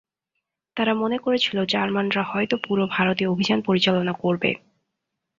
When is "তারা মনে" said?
0.77-1.17